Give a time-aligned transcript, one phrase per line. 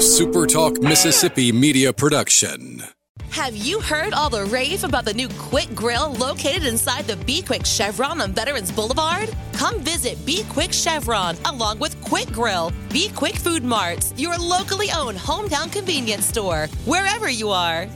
[0.00, 2.82] a SuperTalk Mississippi media production.
[3.28, 7.42] Have you heard all the rave about the new Quick Grill located inside the Be
[7.42, 9.28] Quick Chevron on Veterans Boulevard?
[9.52, 14.88] Come visit Be Quick Chevron along with Quick Grill, Be Quick Food Marts, your locally
[14.96, 17.86] owned hometown convenience store, wherever you are.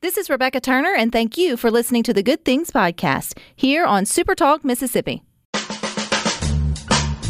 [0.00, 3.84] This is Rebecca Turner, and thank you for listening to the Good Things Podcast here
[3.84, 5.25] on Super Talk Mississippi.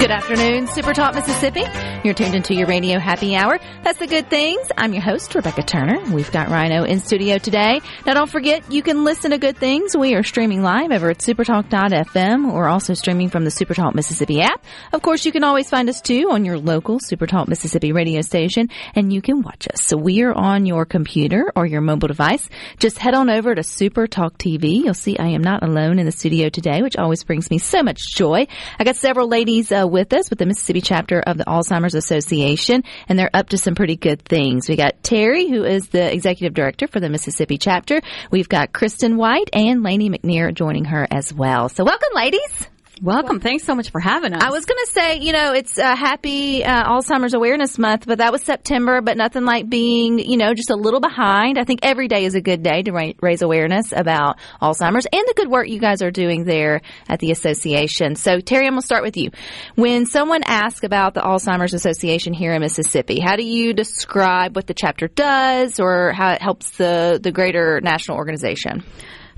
[0.00, 1.62] Good afternoon, Super Talk Mississippi.
[2.04, 3.60] You're tuned into your radio happy hour.
[3.84, 4.66] That's the good things.
[4.76, 6.00] I'm your host, Rebecca Turner.
[6.12, 7.80] We've got Rhino in studio today.
[8.04, 9.96] Now don't forget, you can listen to good things.
[9.96, 12.52] We are streaming live over at supertalk.fm.
[12.52, 14.64] We're also streaming from the Supertalk Mississippi app.
[14.92, 18.68] Of course, you can always find us too on your local Supertalk Mississippi radio station
[18.96, 19.84] and you can watch us.
[19.84, 22.48] So we are on your computer or your mobile device.
[22.80, 24.82] Just head on over to Supertalk TV.
[24.84, 27.84] You'll see I am not alone in the studio today, which always brings me so
[27.84, 28.48] much joy.
[28.80, 32.84] I got several ladies uh, with us with the Mississippi chapter of the Alzheimer's Association,
[33.08, 34.68] and they're up to some pretty good things.
[34.68, 38.00] We got Terry, who is the executive director for the Mississippi chapter.
[38.30, 41.68] We've got Kristen White and Lainey McNear joining her as well.
[41.68, 42.71] So welcome, ladies.
[43.02, 43.40] Welcome.
[43.40, 44.44] Thanks so much for having us.
[44.44, 48.18] I was going to say, you know, it's a happy uh, Alzheimer's Awareness Month, but
[48.18, 51.58] that was September, but nothing like being, you know, just a little behind.
[51.58, 55.22] I think every day is a good day to ra- raise awareness about Alzheimer's and
[55.26, 58.14] the good work you guys are doing there at the association.
[58.14, 59.30] So, Terry, I'm going to start with you.
[59.74, 64.68] When someone asks about the Alzheimer's Association here in Mississippi, how do you describe what
[64.68, 68.84] the chapter does or how it helps the, the greater national organization?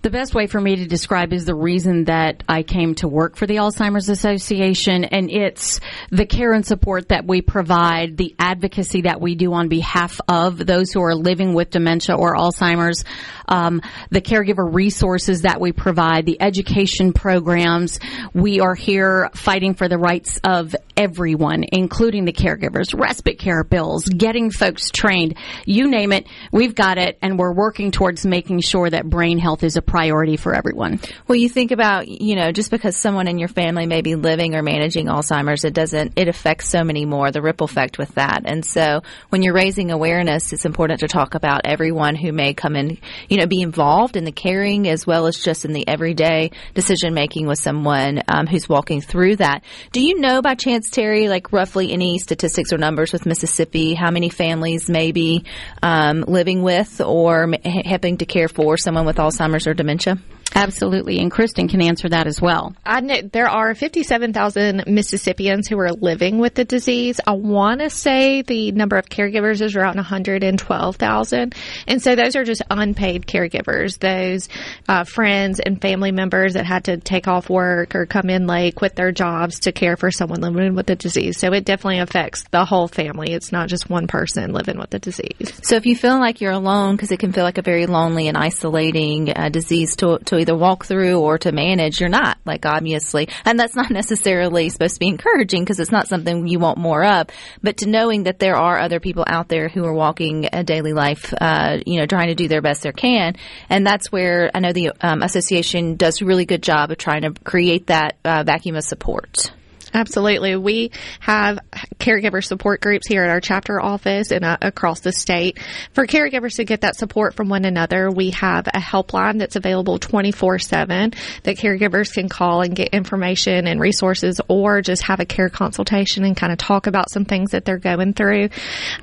[0.05, 3.36] The best way for me to describe is the reason that I came to work
[3.36, 5.80] for the Alzheimer's Association, and it's
[6.11, 10.58] the care and support that we provide, the advocacy that we do on behalf of
[10.58, 13.02] those who are living with dementia or Alzheimer's,
[13.48, 13.80] um,
[14.11, 17.98] the caregiver resources that we provide, the education programs.
[18.34, 24.05] We are here fighting for the rights of everyone, including the caregivers, respite care bills,
[24.05, 28.90] getting folks trained, you name it, we've got it, and we're working towards making sure
[28.90, 30.98] that brain health is a priority for everyone.
[31.28, 34.56] Well, you think about, you know, just because someone in your family may be living
[34.56, 38.42] or managing Alzheimer's, it doesn't, it affects so many more, the ripple effect with that.
[38.44, 42.74] And so when you're raising awareness, it's important to talk about everyone who may come
[42.74, 46.50] in, you know, be involved in the caring as well as just in the everyday
[46.74, 49.62] decision making with someone um, who's walking through that.
[49.92, 54.10] Do you know by chance, Terry, like roughly any statistics or numbers with Mississippi, how
[54.10, 55.44] many families may be
[55.84, 57.54] um, living with or
[57.84, 60.18] helping to care for someone with Alzheimer's or dementia?
[60.55, 62.74] Absolutely, and Kristen can answer that as well.
[62.84, 67.20] I know there are 57,000 Mississippians who are living with the disease.
[67.27, 71.54] I want to say the number of caregivers is around 112,000.
[71.88, 74.48] And so those are just unpaid caregivers, those
[74.88, 78.77] uh, friends and family members that had to take off work or come in late,
[78.77, 81.38] quit their jobs to care for someone living with the disease.
[81.38, 83.33] So it definitely affects the whole family.
[83.33, 85.60] It's not just one person living with the disease.
[85.62, 88.28] So if you feel like you're alone, because it can feel like a very lonely
[88.28, 92.67] and isolating uh, disease to, to either walk through or to manage, you're not, like
[92.67, 93.28] obviously.
[93.45, 97.05] And that's not necessarily supposed to be encouraging because it's not something you want more
[97.05, 97.28] of.
[97.62, 100.92] But to knowing that there are other people out there who are walking a daily
[100.92, 103.36] life, uh, you know, trying to do their best they can.
[103.68, 107.22] And that's where I know the um, association does a really good job of trying
[107.22, 109.52] to create that uh, vacuum of support.
[109.94, 110.56] Absolutely.
[110.56, 110.90] We
[111.20, 111.60] have
[112.00, 115.60] caregiver support groups here at our chapter office and uh, across the state.
[115.92, 120.00] For caregivers to get that support from one another, we have a helpline that's available
[120.00, 125.48] 24-7 that caregivers can call and get information and resources or just have a care
[125.48, 128.49] consultation and kind of talk about some things that they're going through.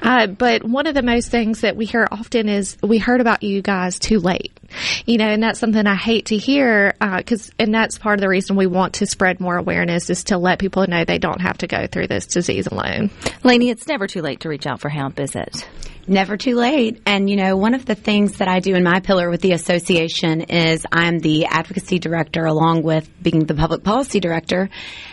[0.01, 3.43] Uh, but one of the most things that we hear often is we heard about
[3.43, 4.51] you guys too late.
[5.05, 8.21] You know, and that's something I hate to hear because, uh, and that's part of
[8.21, 11.41] the reason we want to spread more awareness is to let people know they don't
[11.41, 13.09] have to go through this disease alone.
[13.43, 15.67] Lainey, it's never too late to reach out for help, is it?
[16.07, 16.99] Never too late.
[17.05, 19.51] And, you know, one of the things that I do in my pillar with the
[19.51, 24.69] association is I'm the advocacy director along with being the public policy director.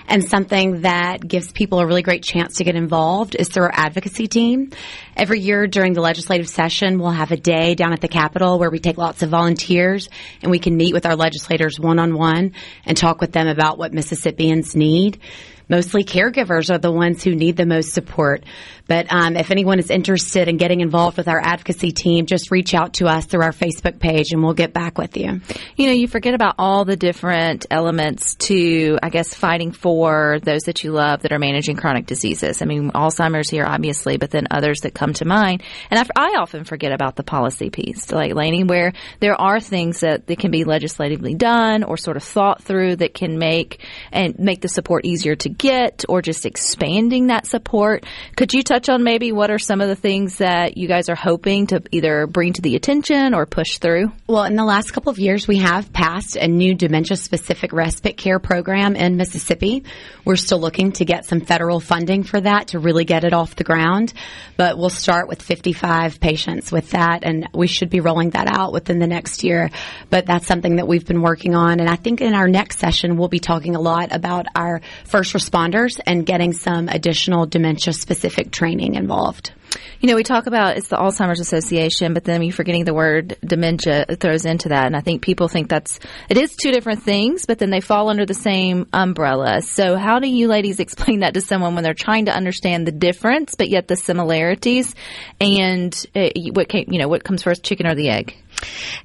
[0.06, 3.73] And something that gives people a really great chance to get involved is through our
[3.75, 4.70] advocacy team.
[5.14, 8.70] Every year during the legislative session, we'll have a day down at the Capitol where
[8.70, 10.08] we take lots of volunteers
[10.41, 12.55] and we can meet with our legislators one on one
[12.87, 15.20] and talk with them about what Mississippians need
[15.69, 18.44] mostly caregivers are the ones who need the most support.
[18.88, 22.75] But um, if anyone is interested in getting involved with our advocacy team, just reach
[22.75, 25.40] out to us through our Facebook page and we'll get back with you.
[25.76, 30.62] You know, you forget about all the different elements to, I guess, fighting for those
[30.62, 32.62] that you love that are managing chronic diseases.
[32.62, 35.62] I mean, Alzheimer's here, obviously, but then others that come to mind.
[35.91, 40.00] And I, I often forget about the policy piece, like Lainey, where there are things
[40.00, 44.38] that, that can be legislatively done or sort of thought through that can make and
[44.38, 48.06] make the support easier to get or just expanding that support.
[48.34, 51.17] Could you touch on maybe what are some of the things that you guys are
[51.17, 54.13] hoping to either bring to the attention or push through?
[54.29, 58.17] Well, in the last couple of years, we have passed a new dementia specific respite
[58.17, 59.83] care program in Mississippi.
[60.25, 63.57] We're still looking to get some federal funding for that to really get it off
[63.57, 64.13] the ground,
[64.57, 68.73] but we'll start with 55 patients with that and we should be rolling that out
[68.73, 69.71] within the next year.
[70.09, 71.81] But that's something that we've been working on.
[71.81, 75.35] And I think in our next session, we'll be talking a lot about our first
[75.35, 79.53] responders and getting some additional dementia specific training involved.
[80.00, 83.37] You know, we talk about it's the Alzheimer's Association, but then you're forgetting the word
[83.44, 84.87] dementia throws into that.
[84.87, 85.99] And I think people think that's,
[86.29, 89.61] it is two different things, but then they fall under the same umbrella.
[89.61, 92.93] So how do you ladies explain that to someone when they're trying to understand the
[92.93, 94.94] difference, but yet the similarities
[95.41, 98.37] and uh, what came, you know, what comes first, chicken or the egg?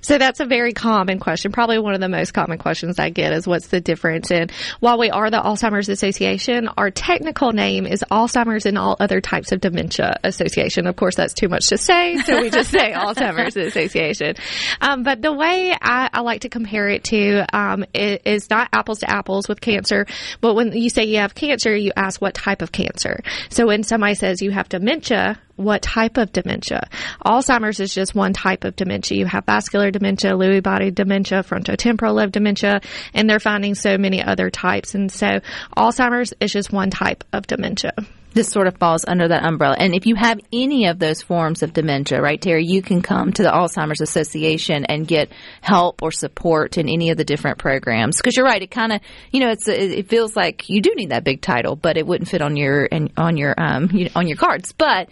[0.01, 1.51] So that's a very common question.
[1.51, 4.31] Probably one of the most common questions I get is what's the difference?
[4.31, 9.21] And while we are the Alzheimer's Association, our technical name is Alzheimer's and all other
[9.21, 10.87] types of dementia association.
[10.87, 14.35] Of course, that's too much to say, so we just say Alzheimer's Association.
[14.81, 18.99] Um, but the way I, I, like to compare it to um, is not apples
[18.99, 20.05] to apples with cancer,
[20.41, 23.21] but when you say you have cancer, you ask what type of cancer.
[23.49, 26.87] So when somebody says you have dementia, what type of dementia.
[27.25, 29.17] Alzheimer's is just one type of dementia.
[29.17, 32.81] You have vascular dementia, Lewy body dementia, frontotemporal lobe dementia,
[33.13, 34.95] and they're finding so many other types.
[34.95, 35.39] And so
[35.77, 37.93] Alzheimer's is just one type of dementia
[38.33, 39.75] this sort of falls under that umbrella.
[39.77, 43.31] And if you have any of those forms of dementia, right, Terry, you can come
[43.33, 48.17] to the Alzheimer's Association and get help or support in any of the different programs.
[48.17, 49.01] Because you're right, it kind of,
[49.31, 52.29] you know, it's it feels like you do need that big title, but it wouldn't
[52.29, 54.71] fit on your and on your um on your cards.
[54.71, 55.09] But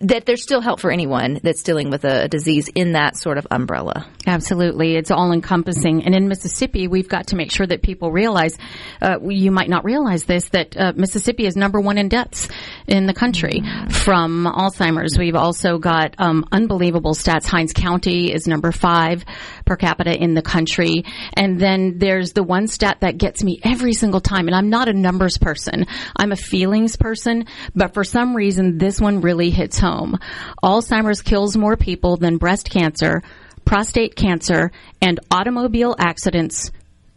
[0.00, 3.46] that there's still help for anyone that's dealing with a, disease in that sort of
[3.50, 4.06] umbrella.
[4.26, 4.96] Absolutely.
[4.96, 6.04] It's all encompassing.
[6.04, 8.56] And in Mississippi, we've got to make sure that people realize,
[9.00, 12.48] uh, you might not realize this, that uh, Mississippi is number one in deaths
[12.86, 13.88] in the country mm-hmm.
[13.88, 15.18] from Alzheimer's.
[15.18, 17.46] We've also got um, unbelievable stats.
[17.46, 19.24] Hinds County is number five
[19.64, 21.04] per capita in the country.
[21.34, 24.48] And then there's the one stat that gets me every single time.
[24.48, 25.86] And I'm not a numbers person.
[26.14, 27.46] I'm a feelings person.
[27.74, 30.18] But for some reason, this one really hits home home.
[30.62, 33.22] Alzheimer's kills more people than breast cancer,
[33.64, 34.70] prostate cancer,
[35.00, 36.70] and automobile accidents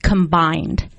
[0.04, 0.90] combined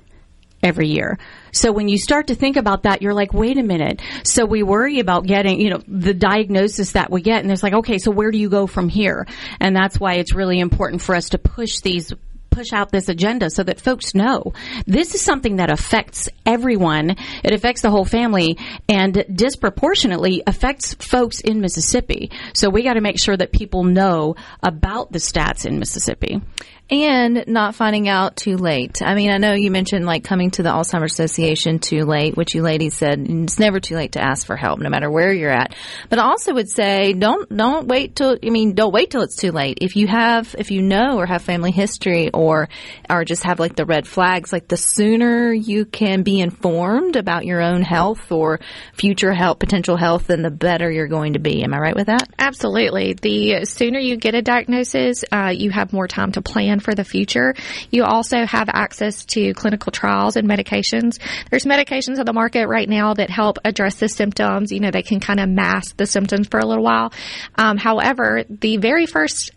[0.63, 1.19] every year.
[1.51, 4.01] So when you start to think about that, you're like, wait a minute.
[4.23, 7.73] So we worry about getting, you know, the diagnosis that we get and it's like,
[7.73, 9.27] okay, so where do you go from here?
[9.59, 12.13] And that's why it's really important for us to push these
[12.53, 14.53] push out this agenda so that folks know
[14.85, 17.15] this is something that affects everyone.
[17.43, 18.57] It affects the whole family
[18.87, 22.31] and disproportionately affects folks in Mississippi.
[22.53, 26.41] So we got to make sure that people know about the stats in Mississippi
[26.89, 29.01] and not finding out too late.
[29.01, 32.53] I mean, I know you mentioned like coming to the Alzheimer's Association too late, which
[32.53, 35.51] you ladies said it's never too late to ask for help, no matter where you're
[35.51, 35.75] at.
[36.09, 39.37] But I also would say don't don't wait till I mean don't wait till it's
[39.37, 39.79] too late.
[39.81, 42.69] If you have if you know or have family history or
[43.09, 47.45] or just have like the red flags, like the sooner you can be informed about
[47.45, 48.59] your own health or
[48.93, 51.63] future health potential health, then the better you're going to be.
[51.63, 52.27] Am I right with that?
[52.37, 53.13] Absolutely.
[53.13, 56.95] The sooner you get a diagnosis, uh, you have more time to plan plan for
[56.95, 57.53] the future.
[57.91, 61.19] You also have access to clinical trials and medications.
[61.49, 64.71] There's medications on the market right now that help address the symptoms.
[64.71, 67.13] You know, they can kind of mask the symptoms for a little while.
[67.55, 69.51] Um, however, the very first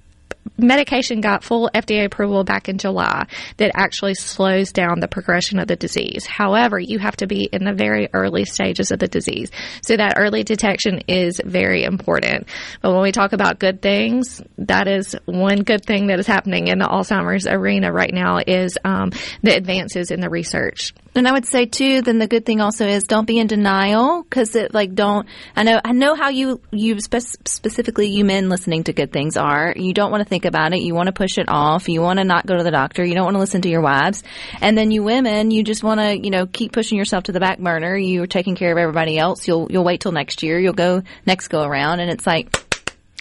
[0.58, 3.26] medication got full FDA approval back in July
[3.58, 6.26] that actually slows down the progression of the disease.
[6.26, 9.50] However, you have to be in the very early stages of the disease.
[9.82, 12.48] So that early detection is very important.
[12.80, 16.68] But when we talk about good things, that is one good thing that is happening
[16.68, 19.10] in the Alzheimer's arena right now is um,
[19.42, 20.92] the advances in the research.
[21.16, 24.22] And I would say too, then the good thing also is don't be in denial
[24.22, 25.26] because it like don't.
[25.54, 29.36] I know I know how you you spe- specifically you men listening to good things
[29.36, 29.72] are.
[29.74, 30.80] You don't want to think about it.
[30.80, 31.88] You want to push it off.
[31.88, 33.04] You want to not go to the doctor.
[33.04, 34.22] You don't want to listen to your wives.
[34.60, 37.40] And then you women, you just want to you know keep pushing yourself to the
[37.40, 37.96] back burner.
[37.96, 39.48] You're taking care of everybody else.
[39.48, 40.58] You'll you'll wait till next year.
[40.58, 42.65] You'll go next go around, and it's like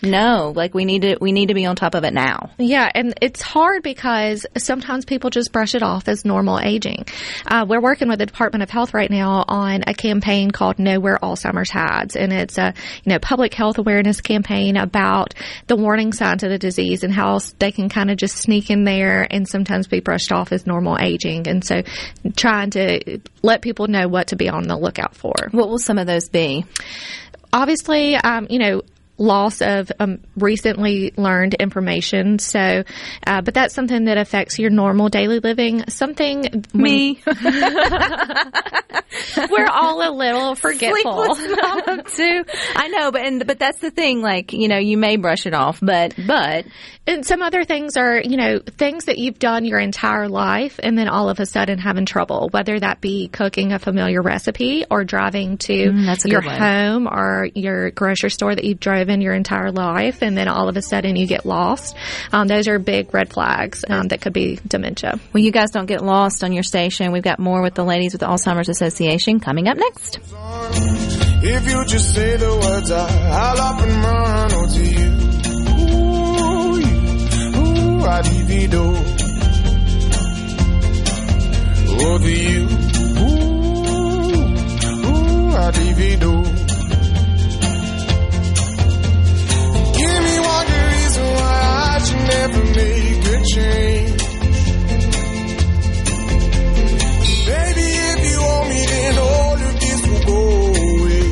[0.03, 2.49] No, like we need to we need to be on top of it now.
[2.57, 7.05] Yeah, and it's hard because sometimes people just brush it off as normal aging.
[7.45, 10.99] Uh, we're working with the Department of Health right now on a campaign called Know
[10.99, 12.73] Where Alzheimer's Hides, and it's a
[13.03, 15.33] you know public health awareness campaign about
[15.67, 18.83] the warning signs of the disease and how they can kind of just sneak in
[18.83, 21.47] there and sometimes be brushed off as normal aging.
[21.47, 21.83] And so,
[22.35, 25.33] trying to let people know what to be on the lookout for.
[25.51, 26.65] What will some of those be?
[27.53, 28.81] obviously, um, you know,
[29.17, 32.39] loss of um, recently learned information.
[32.39, 32.83] So,
[33.25, 35.85] uh, but that's something that affects your normal daily living.
[35.87, 37.21] Something Me.
[39.49, 41.35] we're all a little forgetful.
[41.35, 42.43] Too.
[42.75, 44.21] I know, but and but that's the thing.
[44.21, 46.65] Like you know, you may brush it off, but but
[47.07, 50.97] And some other things are, you know, things that you've done your entire life and
[50.97, 55.03] then all of a sudden having trouble, whether that be cooking a familiar recipe or
[55.03, 60.23] driving to Mm, your home or your grocery store that you've driven your entire life
[60.23, 61.95] and then all of a sudden you get lost.
[62.31, 65.19] Um, those are big red flags um, that could be dementia.
[65.31, 67.11] well, you guys don't get lost on your station.
[67.11, 70.19] We've got more with the ladies with the Alzheimer's Association coming up next.
[71.43, 75.11] If you just say the words, I, I'll up and run on to you.
[75.85, 76.95] Ooh, you,
[77.59, 78.95] ooh, I divido.
[81.97, 82.67] Oh, to you.
[83.21, 83.45] Ooh,
[85.05, 86.64] ooh, I divido.
[92.07, 94.21] I never make a change.
[97.47, 100.41] Baby, if you want me, then all of this will go
[100.85, 101.25] away.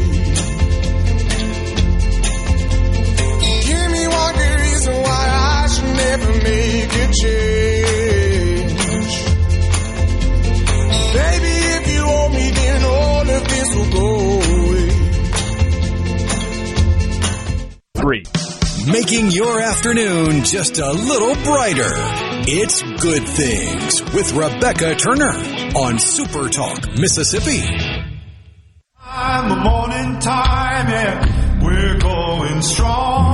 [3.67, 7.82] Give me one good reason why I should never make a change.
[18.85, 21.93] Making your afternoon just a little brighter.
[22.45, 25.31] It's Good Things with Rebecca Turner
[25.77, 27.61] on Super Talk, Mississippi.
[28.99, 31.63] Time, the morning time, yeah.
[31.63, 33.32] We're going strong,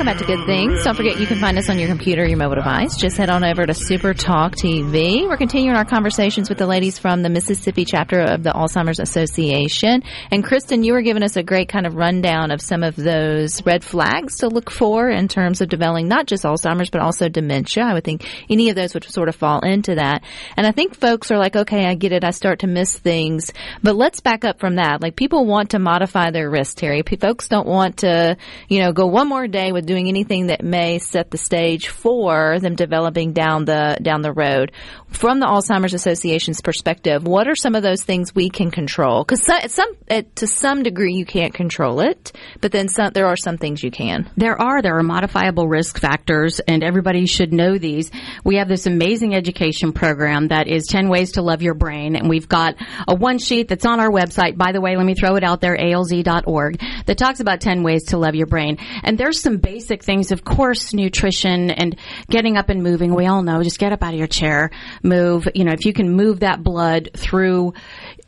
[0.00, 0.82] Welcome back to Good Things.
[0.82, 2.96] Don't forget you can find us on your computer, your mobile device.
[2.96, 5.28] Just head on over to Super Talk TV.
[5.28, 10.02] We're continuing our conversations with the ladies from the Mississippi chapter of the Alzheimer's Association.
[10.30, 13.62] And Kristen, you were giving us a great kind of rundown of some of those
[13.66, 17.84] red flags to look for in terms of developing not just Alzheimer's, but also dementia.
[17.84, 20.24] I would think any of those would sort of fall into that.
[20.56, 22.24] And I think folks are like, okay, I get it.
[22.24, 23.52] I start to miss things.
[23.82, 25.02] But let's back up from that.
[25.02, 27.02] Like people want to modify their risk, Terry.
[27.20, 31.00] Folks don't want to, you know, go one more day with doing anything that may
[31.00, 34.70] set the stage for them developing down the down the road.
[35.12, 39.24] From the Alzheimer's Association's perspective, what are some of those things we can control?
[39.24, 43.36] Because some, some to some degree you can't control it, but then some, there are
[43.36, 44.30] some things you can.
[44.36, 48.10] There are there are modifiable risk factors, and everybody should know these.
[48.44, 52.28] We have this amazing education program that is ten ways to love your brain, and
[52.28, 52.76] we've got
[53.06, 54.56] a one sheet that's on our website.
[54.56, 58.04] By the way, let me throw it out there, alz.org, that talks about ten ways
[58.06, 58.78] to love your brain.
[59.02, 61.96] And there's some basic things, of course, nutrition and
[62.28, 63.14] getting up and moving.
[63.14, 64.70] We all know, just get up out of your chair,
[65.02, 65.48] move.
[65.54, 67.74] You know, if you can move that blood through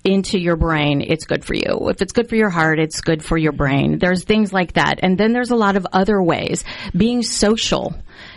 [0.05, 1.88] into your brain, it's good for you.
[1.88, 3.99] If it's good for your heart, it's good for your brain.
[3.99, 5.00] There's things like that.
[5.02, 6.64] And then there's a lot of other ways.
[6.97, 7.95] Being social,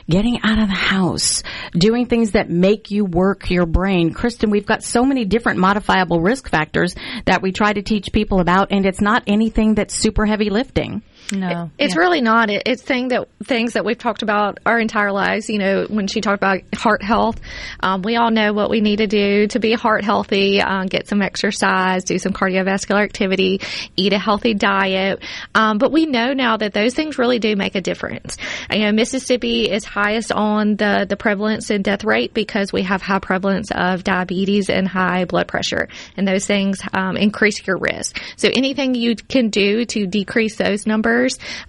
[0.09, 1.41] getting out of the house,
[1.73, 4.13] doing things that make you work your brain.
[4.13, 8.39] Kristen, we've got so many different modifiable risk factors that we try to teach people
[8.39, 11.01] about, and it's not anything that's super heavy lifting.
[11.31, 12.49] No, It's really not.
[12.49, 15.49] It, it's thing that things that we've talked about our entire lives.
[15.49, 17.39] You know, when she talked about heart health,
[17.79, 20.61] um, we all know what we need to do to be heart healthy.
[20.61, 23.61] Uh, get some exercise, do some cardiovascular activity,
[23.95, 25.23] eat a healthy diet.
[25.55, 28.37] Um, but we know now that those things really do make a difference.
[28.71, 33.01] You know, Mississippi is highest on the the prevalence and death rate because we have
[33.01, 38.21] high prevalence of diabetes and high blood pressure, and those things um, increase your risk.
[38.37, 41.14] So anything you can do to decrease those numbers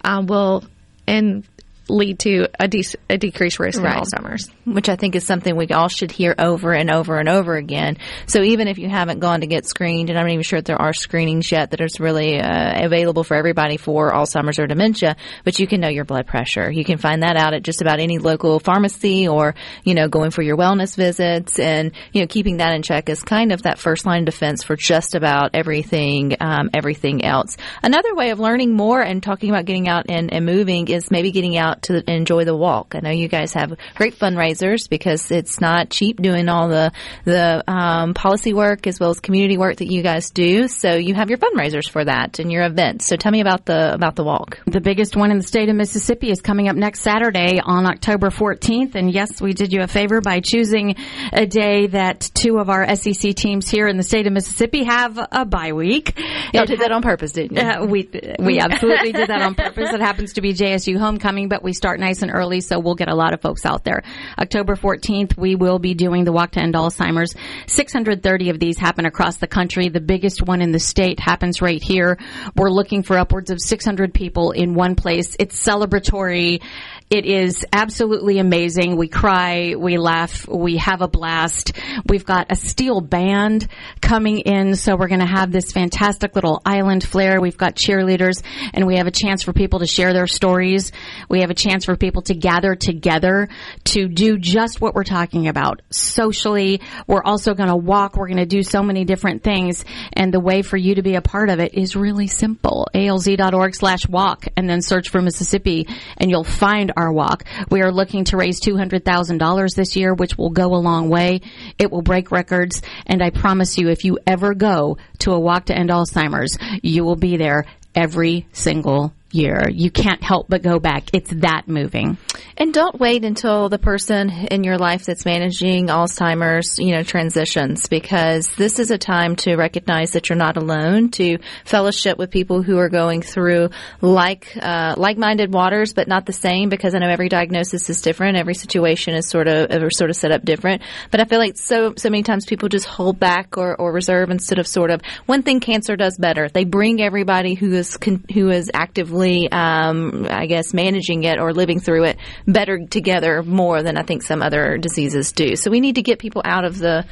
[0.03, 0.63] um, will
[1.07, 1.45] and
[1.89, 3.97] lead to a, de- a decreased risk Right.
[3.97, 4.49] of Alzheimer's.
[4.65, 7.97] which I think is something we all should hear over and over and over again.
[8.25, 10.65] So even if you haven't gone to get screened, and I'm not even sure if
[10.65, 15.15] there are screenings yet that is really uh, available for everybody for Alzheimer's or dementia,
[15.43, 16.69] but you can know your blood pressure.
[16.71, 20.31] You can find that out at just about any local pharmacy or, you know, going
[20.31, 23.79] for your wellness visits and, you know, keeping that in check is kind of that
[23.79, 27.55] first line of defense for just about everything, um, everything else.
[27.83, 31.31] Another way of learning more and talking about getting out and, and moving is maybe
[31.31, 32.95] getting out out to enjoy the walk.
[32.95, 36.91] I know you guys have great fundraisers because it's not cheap doing all the
[37.25, 40.67] the um, policy work as well as community work that you guys do.
[40.67, 43.07] So you have your fundraisers for that and your events.
[43.07, 44.59] So tell me about the about the walk.
[44.65, 48.29] The biggest one in the state of Mississippi is coming up next Saturday on October
[48.29, 48.95] 14th.
[48.95, 50.95] And yes, we did you a favor by choosing
[51.33, 55.19] a day that two of our SEC teams here in the state of Mississippi have
[55.31, 56.19] a bye week.
[56.53, 57.63] Y'all did that on purpose, didn't you?
[57.63, 59.91] Uh, we we absolutely did that on purpose.
[59.93, 63.09] It happens to be JSU homecoming, but we start nice and early, so we'll get
[63.09, 64.01] a lot of folks out there.
[64.39, 67.35] October 14th, we will be doing the Walk to End Alzheimer's.
[67.67, 69.89] 630 of these happen across the country.
[69.89, 72.17] The biggest one in the state happens right here.
[72.55, 75.35] We're looking for upwards of 600 people in one place.
[75.39, 76.61] It's celebratory.
[77.09, 78.97] It is absolutely amazing.
[78.97, 81.71] We cry, we laugh, we have a blast.
[82.05, 83.69] We've got a steel band
[84.01, 87.39] coming in, so we're going to have this fantastic little island flair.
[87.39, 90.91] We've got cheerleaders, and we have a chance for people to share their stories.
[91.29, 93.47] We have a chance for people to gather together
[93.85, 96.81] to do just what we're talking about socially.
[97.07, 98.17] We're also going to walk.
[98.17, 101.15] We're going to do so many different things, and the way for you to be
[101.15, 102.89] a part of it is really simple.
[102.93, 105.87] alz.org slash walk, and then search for Mississippi,
[106.17, 107.45] and you'll find our walk.
[107.69, 111.41] We are looking to raise $200,000 this year, which will go a long way.
[111.77, 112.81] It will break records.
[113.05, 117.05] And I promise you, if you ever go to a walk to end Alzheimer's, you
[117.05, 119.63] will be there every single year.
[119.69, 121.09] You can't help but go back.
[121.13, 122.17] It's that moving.
[122.57, 127.87] And don't wait until the person in your life that's managing Alzheimer's, you know, transitions
[127.87, 132.63] because this is a time to recognize that you're not alone, to fellowship with people
[132.63, 133.69] who are going through
[134.01, 138.37] like uh, like-minded waters, but not the same because I know every diagnosis is different,
[138.37, 140.81] every situation is sort of uh, sort of set up different.
[141.11, 144.29] But I feel like so so many times people just hold back or, or reserve
[144.29, 146.49] instead of sort of one thing cancer does better.
[146.49, 149.16] They bring everybody who is con- who is actively,
[149.51, 154.23] um, I guess, managing it or living through it better together more than I think
[154.23, 155.55] some other diseases do.
[155.55, 157.05] So we need to get people out of the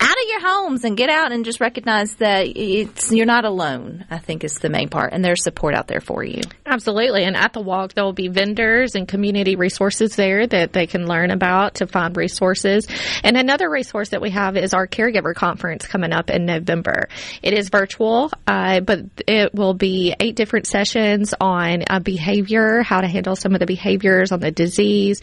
[0.00, 4.04] out of your homes and get out and just recognize that it's you're not alone.
[4.10, 6.42] I think is the main part, and there's support out there for you.
[6.64, 7.24] Absolutely.
[7.24, 11.06] And at the walk, there will be vendors and community resources there that they can
[11.06, 12.86] learn about to find resources.
[13.22, 17.08] And another resource that we have is our caregiver conference coming up in November.
[17.42, 23.00] It is virtual, uh, but it will be eight different sessions on uh, behavior, how
[23.00, 25.20] to handle some of the behaviors on the disease,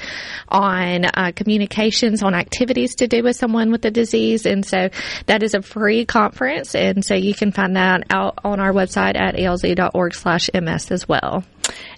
[0.47, 4.45] on uh, communications, on activities to do with someone with the disease.
[4.63, 6.75] And so that is a free conference.
[6.75, 11.07] And so you can find that out on our website at alz.org slash ms as
[11.07, 11.43] well.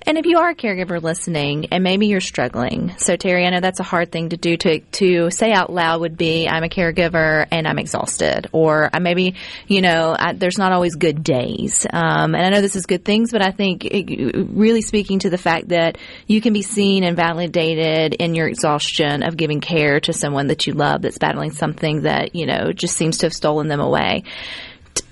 [0.08, 3.60] And if you are a caregiver listening and maybe you're struggling, so Terry, I know
[3.60, 6.70] that's a hard thing to do to, to say out loud would be, I'm a
[6.70, 8.48] caregiver and I'm exhausted.
[8.52, 9.36] Or I maybe,
[9.68, 11.88] you know, I, there's not always good days.
[11.92, 15.32] Um, and I know this is good things, but I think it, really speaking to
[15.32, 15.98] the fact that
[16.28, 20.68] you can be seen and validated in your exhaustion of giving care to someone that
[20.68, 24.24] you love that's battling something that, you know, just seems to have stolen them away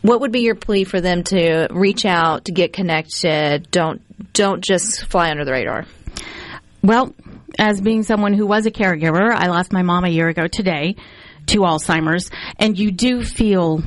[0.01, 3.69] what would be your plea for them to reach out to get connected?
[3.71, 4.01] Don't
[4.33, 5.85] don't just fly under the radar.
[6.81, 7.13] Well,
[7.57, 10.95] as being someone who was a caregiver, I lost my mom a year ago today
[11.47, 13.83] to Alzheimer's, and you do feel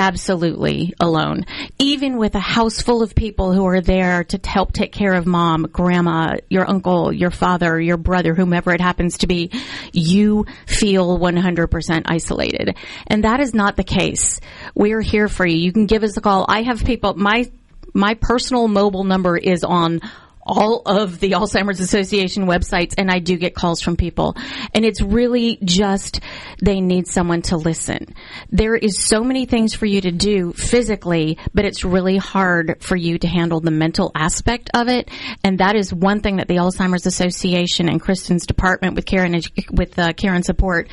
[0.00, 1.44] absolutely alone.
[1.78, 5.26] Even with a house full of people who are there to help take care of
[5.26, 9.50] mom, grandma, your uncle, your father, your brother, whomever it happens to be,
[9.92, 12.76] you feel 100% isolated.
[13.06, 14.40] And that is not the case.
[14.74, 15.58] We're here for you.
[15.58, 16.46] You can give us a call.
[16.48, 17.50] I have people, my,
[17.92, 20.00] my personal mobile number is on
[20.42, 24.36] all of the Alzheimer's Association websites and I do get calls from people.
[24.74, 26.20] And it's really just
[26.62, 28.14] they need someone to listen.
[28.50, 32.96] There is so many things for you to do physically, but it's really hard for
[32.96, 35.10] you to handle the mental aspect of it.
[35.44, 39.98] And that is one thing that the Alzheimer's Association and Kristen's department with Karen with
[39.98, 40.88] uh, support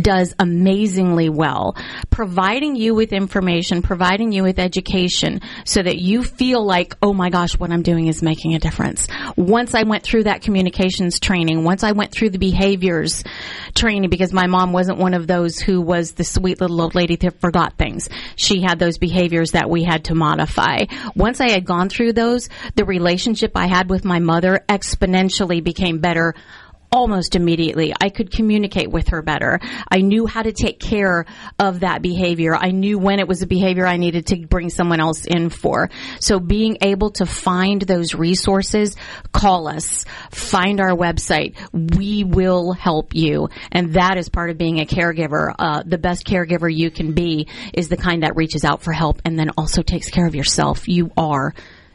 [0.00, 1.76] does amazingly well,
[2.10, 7.30] providing you with information, providing you with education so that you feel like, "Oh my
[7.30, 8.91] gosh, what I'm doing is making a difference."
[9.36, 13.24] Once I went through that communications training, once I went through the behaviors
[13.74, 17.16] training, because my mom wasn't one of those who was the sweet little old lady
[17.16, 18.08] that forgot things.
[18.36, 20.84] She had those behaviors that we had to modify.
[21.14, 25.98] Once I had gone through those, the relationship I had with my mother exponentially became
[25.98, 26.34] better
[26.92, 27.94] almost immediately.
[27.98, 29.58] I could communicate with her better.
[29.90, 31.24] I knew how to take care
[31.58, 32.54] of that behavior.
[32.54, 35.90] I knew when it was a behavior I needed to bring someone else in for.
[36.20, 38.94] So being able to find those resources,
[39.32, 41.56] call us, find our website.
[41.96, 43.48] We will help you.
[43.72, 45.54] And that is part of being a caregiver.
[45.58, 49.22] Uh, the best caregiver you can be is the kind that reaches out for help
[49.24, 50.88] and then also takes care of yourself.
[50.88, 51.54] You are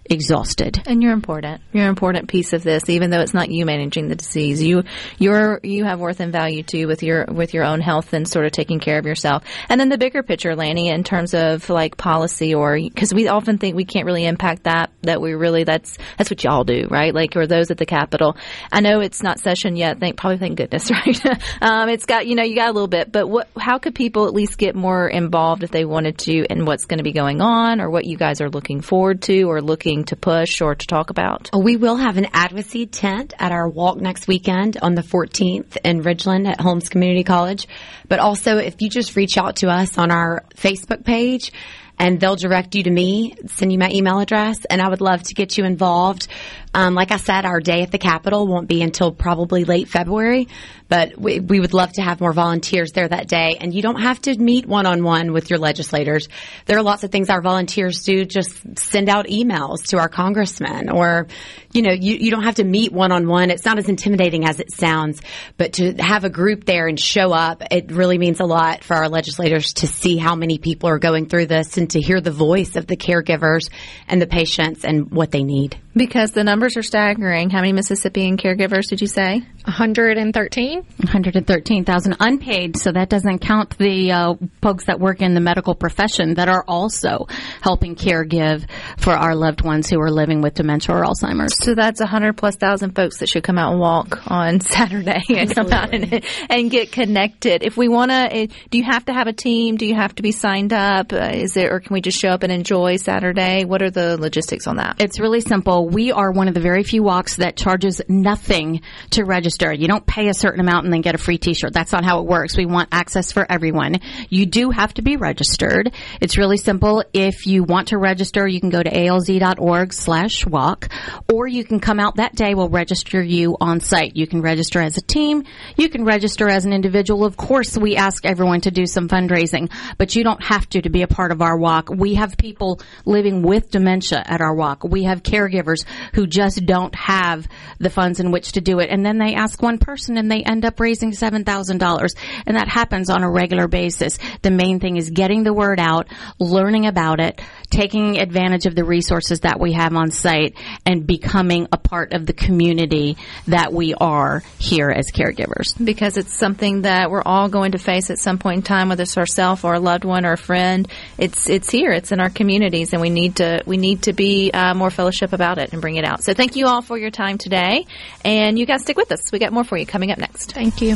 [0.09, 0.81] exhausted.
[0.85, 1.61] And you're important.
[1.73, 4.61] You're an important piece of this, even though it's not you managing the disease.
[4.61, 4.83] You,
[5.17, 8.45] you're, you have worth and value too with your, with your own health and sort
[8.45, 9.43] of taking care of yourself.
[9.69, 13.57] And then the bigger picture, Lanny, in terms of like policy or, cause we often
[13.57, 17.13] think we can't really impact that, that we really, that's, that's what y'all do, right?
[17.13, 18.37] Like, or those at the Capitol.
[18.71, 19.99] I know it's not session yet.
[19.99, 21.25] Thank, probably thank goodness, right?
[21.61, 24.27] um, it's got, you know, you got a little bit, but what, how could people
[24.27, 27.41] at least get more involved if they wanted to and what's going to be going
[27.41, 30.87] on or what you guys are looking forward to or looking to push or to
[30.87, 31.49] talk about?
[31.57, 36.01] We will have an advocacy tent at our walk next weekend on the 14th in
[36.01, 37.67] Ridgeland at Holmes Community College.
[38.07, 41.51] But also, if you just reach out to us on our Facebook page,
[41.99, 45.23] and they'll direct you to me, send you my email address, and I would love
[45.23, 46.27] to get you involved.
[46.73, 50.47] Um, like I said, our day at the Capitol won't be until probably late February,
[50.89, 53.57] but we, we would love to have more volunteers there that day.
[53.59, 56.27] And you don't have to meet one on one with your legislators.
[56.65, 58.25] There are lots of things our volunteers do.
[58.25, 61.27] Just send out emails to our congressmen or,
[61.73, 63.49] you know, you, you don't have to meet one on one.
[63.49, 65.21] It's not as intimidating as it sounds,
[65.57, 68.95] but to have a group there and show up, it really means a lot for
[68.95, 72.31] our legislators to see how many people are going through this and to hear the
[72.31, 73.69] voice of the caregivers
[74.07, 75.77] and the patients and what they need.
[75.97, 77.49] Because the numbers are staggering.
[77.49, 79.41] How many Mississippian caregivers did you say?
[79.67, 80.75] 113.
[80.77, 86.35] 113,000 unpaid, so that doesn't count the uh, folks that work in the medical profession
[86.35, 87.27] that are also
[87.61, 88.65] helping care give
[88.97, 91.53] for our loved ones who are living with dementia or Alzheimer's.
[91.61, 95.53] So that's 100 plus thousand folks that should come out and walk on Saturday and
[95.53, 97.61] come out and, and get connected.
[97.61, 99.75] If we want to, do you have to have a team?
[99.75, 101.11] Do you have to be signed up?
[101.11, 103.65] Uh, is it, or can we just show up and enjoy Saturday?
[103.65, 105.01] What are the logistics on that?
[105.01, 105.89] It's really simple.
[105.89, 109.56] We are one of the very few walks that charges nothing to register.
[109.57, 111.73] You don't pay a certain amount and then get a free t-shirt.
[111.73, 112.57] That's not how it works.
[112.57, 113.95] We want access for everyone.
[114.29, 115.93] You do have to be registered.
[116.21, 117.03] It's really simple.
[117.13, 120.89] If you want to register, you can go to alz.org slash walk
[121.31, 122.53] or you can come out that day.
[122.53, 124.15] We'll register you on site.
[124.15, 125.43] You can register as a team.
[125.75, 127.25] You can register as an individual.
[127.25, 130.89] Of course, we ask everyone to do some fundraising, but you don't have to to
[130.89, 131.89] be a part of our walk.
[131.89, 134.83] We have people living with dementia at our walk.
[134.83, 137.47] We have caregivers who just don't have
[137.79, 138.89] the funds in which to do it.
[138.89, 142.15] And then they ask one person and they end up raising $7,000.
[142.45, 144.17] And that happens on a regular basis.
[144.41, 146.07] The main thing is getting the word out,
[146.39, 150.55] learning about it, taking advantage of the resources that we have on site,
[150.85, 155.73] and becoming a part of the community that we are here as caregivers.
[155.83, 159.03] Because it's something that we're all going to face at some point in time, whether
[159.03, 160.87] it's ourselves or a loved one or a friend.
[161.17, 161.91] It's it's here.
[161.91, 165.33] It's in our communities, and we need to we need to be uh, more fellowship
[165.33, 166.23] about it and bring it out.
[166.23, 167.85] So thank you all for your time today,
[168.23, 169.31] and you guys stick with us.
[169.31, 170.53] We got more for you coming up next.
[170.53, 170.95] Thank you.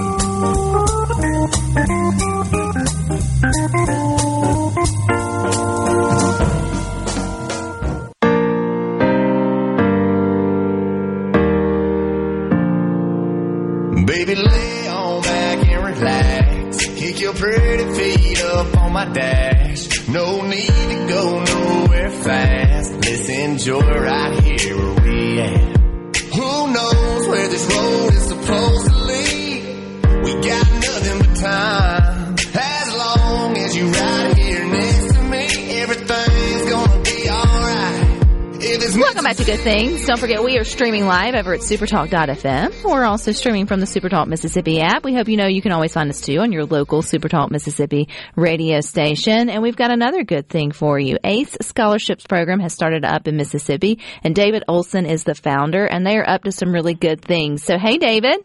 [39.63, 40.07] Things.
[40.07, 42.83] Don't forget we are streaming live over at supertalk.fm.
[42.83, 45.03] We're also streaming from the Supertalk Mississippi app.
[45.03, 48.09] We hope you know you can always find us too on your local Supertalk Mississippi
[48.35, 49.49] radio station.
[49.49, 51.19] And we've got another good thing for you.
[51.23, 56.07] ACE Scholarships Program has started up in Mississippi and David Olson is the founder and
[56.07, 57.63] they are up to some really good things.
[57.63, 58.43] So hey David.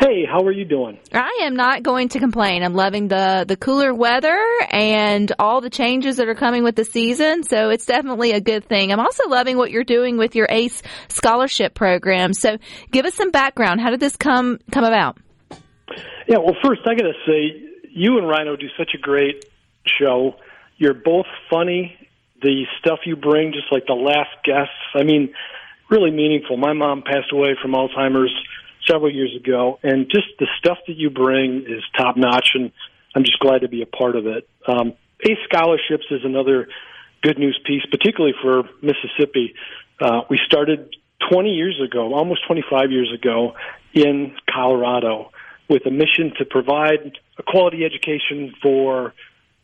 [0.00, 0.98] Hey, how are you doing?
[1.12, 2.62] I am not going to complain.
[2.62, 4.38] I'm loving the the cooler weather
[4.70, 8.64] and all the changes that are coming with the season, so it's definitely a good
[8.64, 8.92] thing.
[8.92, 12.32] I'm also loving what you're doing with your ACE scholarship program.
[12.32, 12.56] So,
[12.90, 13.80] give us some background.
[13.80, 15.18] How did this come come about?
[16.26, 19.44] Yeah, well, first I got to say you and Rhino do such a great
[19.98, 20.36] show.
[20.76, 21.96] You're both funny.
[22.40, 25.34] The stuff you bring, just like the last guests, I mean,
[25.90, 26.56] really meaningful.
[26.56, 28.32] My mom passed away from Alzheimer's
[28.86, 32.72] several years ago, and just the stuff that you bring is top notch, and
[33.14, 34.48] I'm just glad to be a part of it.
[34.66, 36.68] Um, ACE scholarships is another
[37.22, 39.54] good news piece, particularly for Mississippi.
[40.00, 40.94] Uh, we started
[41.30, 43.54] 20 years ago, almost 25 years ago,
[43.92, 45.30] in Colorado
[45.68, 49.14] with a mission to provide a quality education for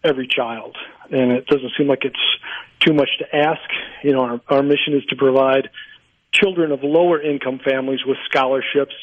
[0.04, 0.76] every child.
[1.10, 2.16] And it doesn't seem like it's
[2.80, 3.60] too much to ask.
[4.02, 5.70] You know, our, our mission is to provide
[6.40, 8.94] children of lower income families with scholarships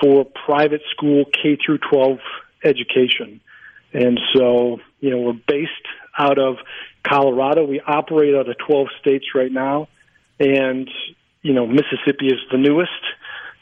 [0.00, 2.18] for private school K through 12
[2.64, 3.40] education.
[3.92, 5.70] And so, you know, we're based
[6.18, 6.56] out of
[7.06, 7.64] Colorado.
[7.64, 9.88] We operate out of 12 states right now.
[10.38, 10.88] And,
[11.42, 12.90] you know, Mississippi is the newest.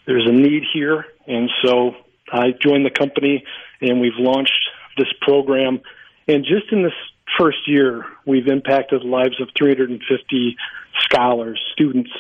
[0.07, 1.05] There's a need here.
[1.27, 1.93] And so
[2.33, 3.45] I joined the company
[3.81, 5.81] and we've launched this program.
[6.27, 6.93] And just in this
[7.39, 10.57] first year, we've impacted the lives of 350
[11.01, 12.11] scholars, students,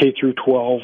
[0.00, 0.80] K through 12,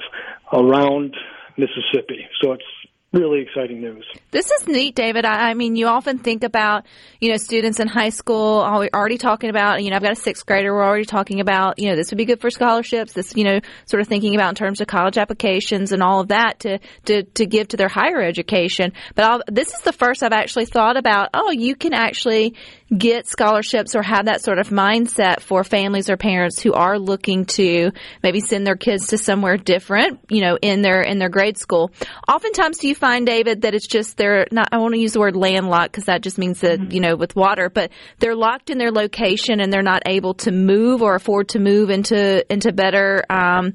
[0.53, 1.15] around
[1.57, 2.27] Mississippi.
[2.41, 2.65] So it's
[3.13, 4.05] really exciting news.
[4.31, 5.25] This is neat, David.
[5.25, 6.87] I, I, mean, you often think about,
[7.21, 10.47] you know, students in high school already talking about, you know, I've got a sixth
[10.47, 10.73] grader.
[10.73, 13.13] We're already talking about, you know, this would be good for scholarships.
[13.13, 16.29] This, you know, sort of thinking about in terms of college applications and all of
[16.29, 18.93] that to, to, to give to their higher education.
[19.17, 22.55] But I'll, this is the first I've actually thought about, oh, you can actually
[22.97, 27.45] get scholarships or have that sort of mindset for families or parents who are looking
[27.45, 31.57] to maybe send their kids to somewhere different, you know, in their, in their grade
[31.57, 31.93] school.
[32.29, 35.21] Oftentimes do you find, David, that it's just they're not, I want to use the
[35.21, 36.93] word landlocked because that just means that, mm-hmm.
[36.93, 40.51] you know, with water, but they're locked in their location and they're not able to
[40.51, 43.75] move or afford to move into, into better, um,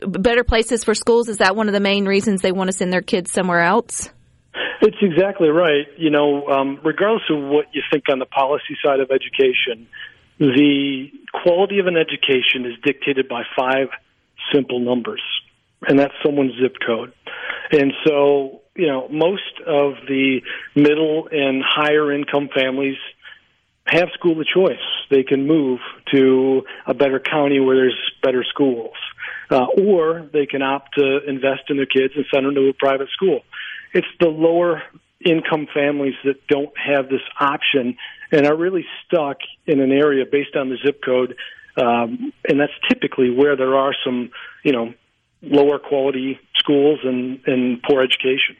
[0.00, 1.28] better places for schools.
[1.28, 4.10] Is that one of the main reasons they want to send their kids somewhere else?
[4.82, 5.86] It's exactly right.
[5.96, 9.88] You know, um, regardless of what you think on the policy side of education,
[10.38, 13.88] the quality of an education is dictated by five
[14.52, 15.22] simple numbers,
[15.88, 17.12] and that's someone's zip code.
[17.72, 20.40] And so, you know, most of the
[20.74, 22.96] middle and higher income families
[23.86, 24.78] have school of choice.
[25.10, 25.80] They can move
[26.12, 28.94] to a better county where there's better schools,
[29.50, 32.72] uh, or they can opt to invest in their kids and send them to a
[32.72, 33.40] private school.
[33.96, 34.82] It's the lower
[35.24, 37.96] income families that don't have this option
[38.30, 41.34] and are really stuck in an area based on the zip code,
[41.78, 44.32] um, and that's typically where there are some,
[44.62, 44.92] you know,
[45.40, 48.54] lower quality schools and, and poor education.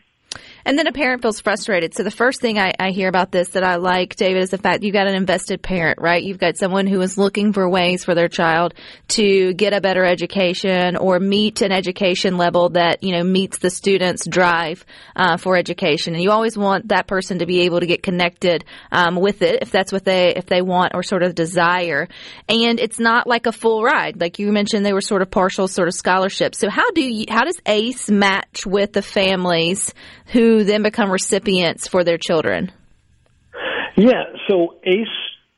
[0.66, 1.94] And then a parent feels frustrated.
[1.94, 4.58] So the first thing I, I, hear about this that I like, David, is the
[4.58, 6.20] fact you've got an invested parent, right?
[6.20, 8.74] You've got someone who is looking for ways for their child
[9.10, 13.70] to get a better education or meet an education level that, you know, meets the
[13.70, 16.14] student's drive uh, for education.
[16.14, 19.62] And you always want that person to be able to get connected um, with it
[19.62, 22.08] if that's what they, if they want or sort of desire.
[22.48, 24.20] And it's not like a full ride.
[24.20, 26.58] Like you mentioned, they were sort of partial sort of scholarships.
[26.58, 29.94] So how do you, how does ACE match with the families
[30.32, 32.72] who then become recipients for their children?
[33.96, 35.08] Yeah, so ACE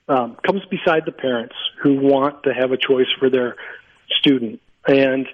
[0.09, 3.57] um, comes beside the parents who want to have a choice for their
[4.21, 4.61] student.
[4.87, 5.27] And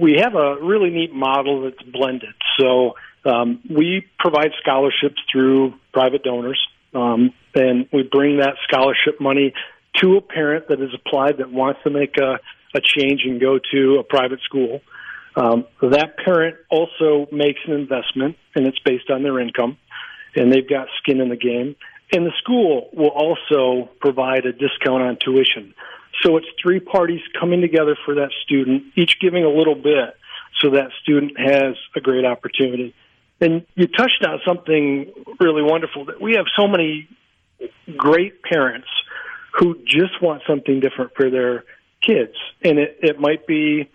[0.00, 2.34] we have a really neat model that's blended.
[2.58, 6.60] So um, we provide scholarships through private donors,
[6.94, 9.52] um, and we bring that scholarship money
[9.96, 12.38] to a parent that has applied that wants to make a,
[12.76, 14.80] a change and go to a private school.
[15.36, 19.76] Um, that parent also makes an investment, and it's based on their income,
[20.34, 21.76] and they've got skin in the game.
[22.12, 25.74] And the school will also provide a discount on tuition.
[26.22, 30.16] So it's three parties coming together for that student, each giving a little bit
[30.60, 32.94] so that student has a great opportunity.
[33.40, 37.08] And you touched on something really wonderful that we have so many
[37.96, 38.88] great parents
[39.52, 41.64] who just want something different for their
[42.00, 42.34] kids.
[42.62, 43.90] And it, it might be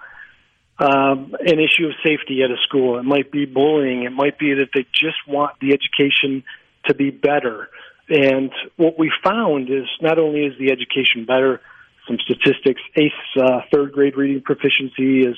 [0.81, 2.97] um, an issue of safety at a school.
[2.97, 4.03] It might be bullying.
[4.03, 6.43] It might be that they just want the education
[6.85, 7.69] to be better.
[8.09, 11.61] And what we found is not only is the education better,
[12.07, 15.37] some statistics, ACE uh, third grade reading proficiency is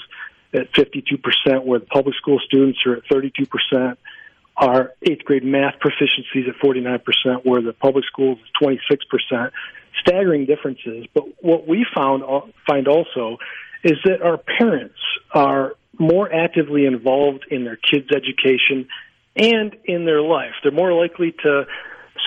[0.54, 3.98] at 52%, where the public school students are at 32%.
[4.56, 7.02] Our eighth grade math proficiency is at 49%,
[7.44, 9.52] where the public schools is 26%.
[10.02, 11.06] Staggering differences.
[11.14, 12.24] But what we found
[12.68, 13.38] find also
[13.84, 15.00] is that our parents
[15.34, 18.88] are more actively involved in their kids' education
[19.36, 20.54] and in their life.
[20.62, 21.66] They're more likely to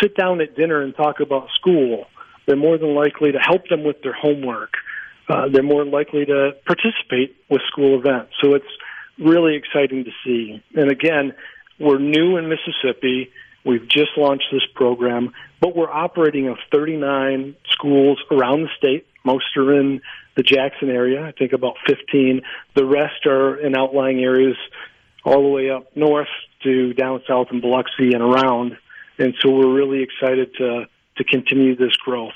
[0.00, 2.06] sit down at dinner and talk about school.
[2.46, 4.72] They're more than likely to help them with their homework.
[5.28, 8.32] Uh, they're more likely to participate with school events.
[8.42, 8.64] So it's
[9.18, 10.62] really exciting to see.
[10.74, 11.32] And again,
[11.80, 13.30] we're new in Mississippi.
[13.66, 19.06] We've just launched this program, but we're operating in 39 schools around the state.
[19.24, 20.00] Most are in
[20.36, 22.42] the Jackson area, I think about 15.
[22.76, 24.56] The rest are in outlying areas
[25.24, 26.28] all the way up north
[26.62, 28.76] to down south in Biloxi and around.
[29.18, 30.84] And so we're really excited to,
[31.16, 32.34] to continue this growth.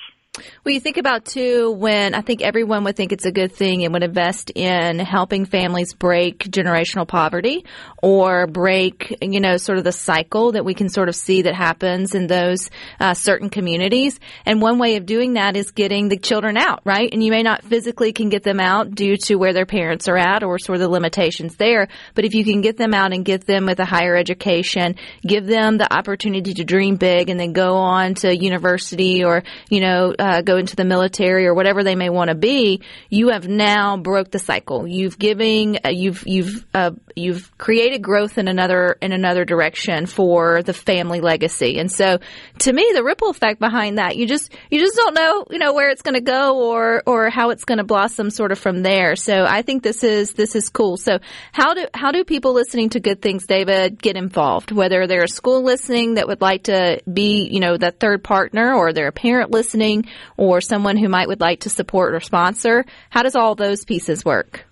[0.65, 3.85] Well, you think about too when I think everyone would think it's a good thing
[3.85, 7.65] and would invest in helping families break generational poverty
[8.03, 11.55] or break, you know, sort of the cycle that we can sort of see that
[11.55, 14.19] happens in those uh, certain communities.
[14.47, 17.09] And one way of doing that is getting the children out, right?
[17.13, 20.17] And you may not physically can get them out due to where their parents are
[20.17, 21.89] at or sort of the limitations there.
[22.15, 25.47] But if you can get them out and get them with a higher education, give
[25.47, 30.15] them the opportunity to dream big and then go on to university or, you know,
[30.19, 33.97] uh, go into the military or whatever they may want to be, you have now
[33.97, 34.87] broke the cycle.
[34.87, 40.63] You've giving, uh, you've you've uh, you've created growth in another in another direction for
[40.63, 41.79] the family legacy.
[41.79, 42.19] And so,
[42.61, 45.75] to me, the ripple effect behind that, you just you just don't know, you know,
[45.75, 48.83] where it's going to go or or how it's going to blossom sort of from
[48.83, 49.17] there.
[49.17, 50.97] So, I think this is this is cool.
[50.97, 51.19] So,
[51.53, 54.73] how do how do people listening to good things, David, get involved?
[54.73, 58.75] Whether they're a school listening that would like to be, you know, that third partner,
[58.75, 62.85] or they're a parent listening, or someone who might would like to support or sponsor.
[63.11, 64.65] How does all those pieces work?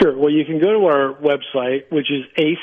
[0.00, 0.16] Sure.
[0.16, 2.58] Well, you can go to our website, which is ACE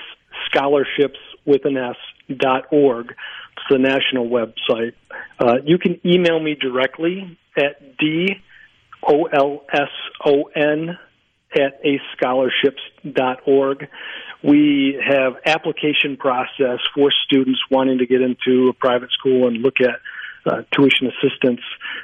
[0.50, 1.96] Scholarships with an S
[2.38, 3.08] dot org.
[3.08, 4.94] It's the national website.
[5.40, 8.36] Uh, you can email me directly at d
[9.04, 9.90] o l s
[10.26, 10.98] o n
[11.54, 13.88] at acescholarships.org.
[14.44, 19.82] We have application process for students wanting to get into a private school and look
[19.82, 20.00] at
[20.46, 21.62] uh, tuition assistance.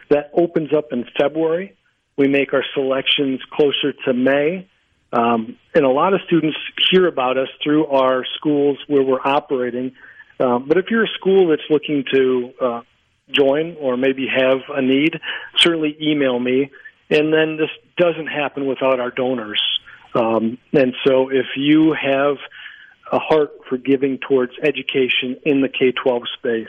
[0.10, 1.76] That opens up in February.
[2.18, 4.68] We make our selections closer to May.
[5.14, 6.58] Um, and a lot of students
[6.92, 9.94] hear about us through our schools where we're operating.
[10.40, 12.82] Um, but if you're a school that's looking to uh,
[13.32, 15.20] join or maybe have a need,
[15.58, 16.72] certainly email me.
[17.10, 19.62] And then this doesn't happen without our donors.
[20.14, 22.38] Um, and so if you have
[23.12, 26.68] a heart for giving towards education in the K 12 space,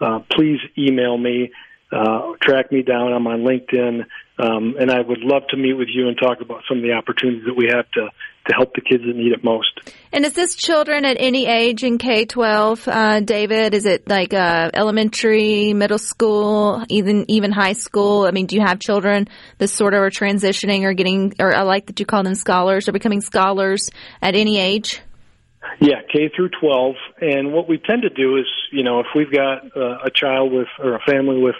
[0.00, 1.50] uh, please email me,
[1.92, 3.12] uh, track me down.
[3.12, 4.04] I'm on LinkedIn,
[4.38, 6.92] um, and I would love to meet with you and talk about some of the
[6.92, 8.08] opportunities that we have to
[8.48, 9.80] to help the kids that need it most.
[10.12, 13.74] And is this children at any age in K twelve, uh, David?
[13.74, 18.24] Is it like uh, elementary, middle school, even even high school?
[18.24, 19.26] I mean, do you have children
[19.58, 22.88] that sort of are transitioning or getting, or I like that you call them scholars,
[22.88, 23.90] or becoming scholars
[24.22, 25.00] at any age?
[25.80, 26.94] Yeah, K through 12.
[27.20, 30.52] And what we tend to do is, you know, if we've got uh, a child
[30.52, 31.56] with or a family with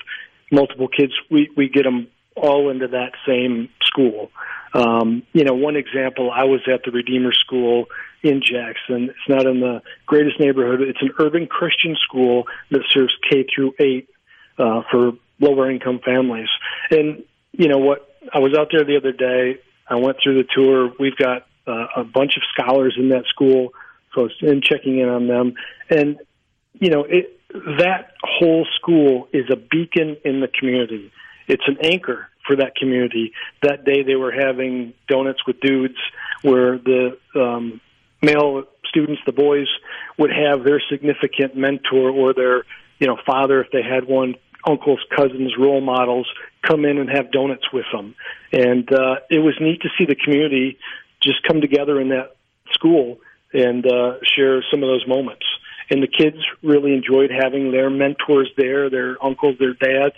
[0.51, 4.31] multiple kids, we we get them all into that same school.
[4.75, 7.87] Um, you know, one example, I was at the Redeemer School
[8.23, 9.11] in Jackson.
[9.11, 10.83] It's not in the greatest neighborhood.
[10.83, 14.09] It's an urban Christian school that serves K through 8
[14.59, 16.49] uh, for lower income families.
[16.91, 19.61] And, you know what, I was out there the other day.
[19.89, 20.93] I went through the tour.
[20.99, 23.73] We've got uh, a bunch of scholars in that school
[24.17, 25.55] so and checking in on them.
[25.91, 26.19] And
[26.75, 27.39] you know, it,
[27.79, 31.13] that whole school is a beacon in the community.
[31.47, 33.33] It's an anchor for that community.
[33.63, 35.99] That day they were having donuts with dudes,
[36.43, 37.81] where the um,
[38.23, 39.69] male students, the boys,
[40.19, 42.65] would have their significant mentor or their
[42.99, 44.35] you know father if they had one
[44.67, 46.27] uncles, cousins, role models
[46.63, 48.17] come in and have donuts with them.
[48.53, 50.79] And uh, it was neat to see the community
[51.23, 52.37] just come together in that
[52.73, 53.19] school
[53.57, 55.45] and uh, share some of those moments.
[55.89, 60.17] And the kids really enjoyed having their mentors there, their uncles, their dads,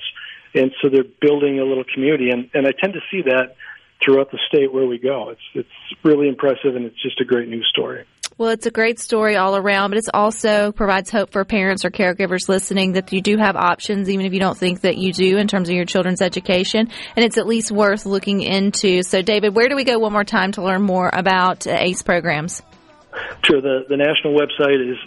[0.54, 2.30] and so they're building a little community.
[2.30, 3.54] And, and I tend to see that
[4.02, 5.30] throughout the state where we go.
[5.30, 8.04] It's it's really impressive, and it's just a great news story.
[8.36, 11.90] Well, it's a great story all around, but it also provides hope for parents or
[11.90, 15.38] caregivers listening that you do have options, even if you don't think that you do
[15.38, 19.02] in terms of your children's education, and it's at least worth looking into.
[19.02, 22.62] So, David, where do we go one more time to learn more about ACE programs?
[23.44, 23.60] Sure.
[23.60, 24.98] The, the national website is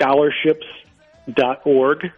[0.00, 2.12] acescholarships.org,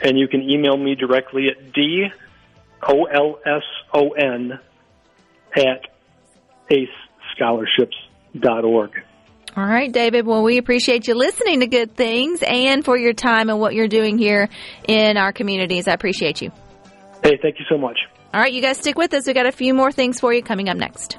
[0.00, 2.10] and you can email me directly at d
[2.82, 4.60] o l s o n
[5.56, 5.82] at
[6.70, 9.02] acescholarships.org.
[9.56, 10.26] All right, David.
[10.26, 13.88] Well, we appreciate you listening to good things and for your time and what you're
[13.88, 14.48] doing here
[14.86, 15.88] in our communities.
[15.88, 16.52] I appreciate you.
[17.24, 17.98] Hey, thank you so much.
[18.32, 19.26] All right, you guys stick with us.
[19.26, 21.18] We got a few more things for you coming up next.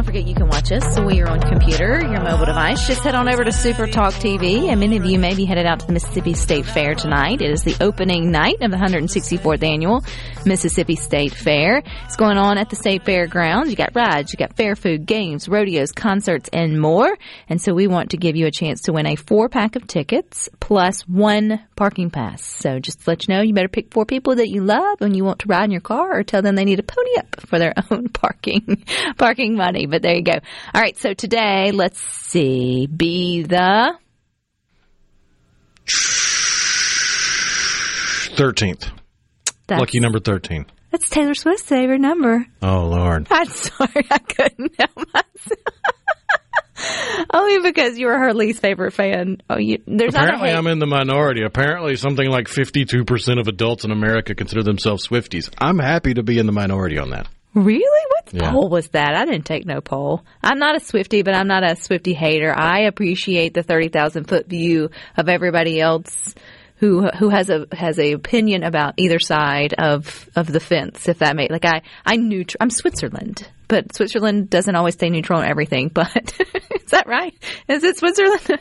[0.00, 2.86] Don't forget you can us when you're on computer, your mobile device.
[2.86, 4.68] Just head on over to Super Talk TV.
[4.68, 7.40] And many of you may be headed out to the Mississippi State Fair tonight.
[7.40, 10.04] It is the opening night of the 164th annual
[10.44, 11.82] Mississippi State Fair.
[12.04, 13.70] It's going on at the State Fair grounds.
[13.70, 17.16] You got rides, you got fair food, games, rodeos, concerts, and more.
[17.48, 19.86] And so we want to give you a chance to win a four pack of
[19.86, 22.44] tickets plus one parking pass.
[22.44, 25.16] So just to let you know, you better pick four people that you love and
[25.16, 27.40] you want to ride in your car or tell them they need a pony up
[27.40, 28.84] for their own parking
[29.18, 29.86] parking money.
[29.86, 30.40] But there you go.
[30.74, 30.98] All right.
[30.98, 32.86] So today, let's see.
[32.86, 33.96] Be the
[38.36, 38.90] 13th.
[39.66, 40.66] That's, Lucky number 13.
[40.90, 42.46] That's Taylor Swift's favorite number.
[42.62, 43.28] Oh, Lord.
[43.30, 45.60] I'm sorry, I couldn't help myself.
[47.32, 49.42] Only because you were her least favorite fan.
[49.48, 51.42] Oh, you, there's Apparently, not a I'm in the minority.
[51.44, 55.52] Apparently, something like 52% of adults in America consider themselves Swifties.
[55.58, 57.28] I'm happy to be in the minority on that.
[57.54, 57.80] Really?
[58.10, 58.52] What Yeah.
[58.52, 59.14] poll was that?
[59.16, 60.24] I didn't take no poll.
[60.42, 62.52] I'm not a Swifty, but I'm not a Swifty hater.
[62.56, 66.34] I appreciate the thirty thousand foot view of everybody else
[66.80, 71.08] who who has a has a opinion about either side of of the fence.
[71.08, 72.56] If that makes like I I neutral.
[72.60, 75.88] I'm Switzerland, but Switzerland doesn't always stay neutral on everything.
[75.88, 76.10] But
[76.74, 77.34] is that right?
[77.68, 78.40] Is it Switzerland?